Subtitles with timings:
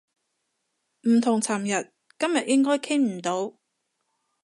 [1.01, 3.59] 唔同尋日，今日應該傾唔到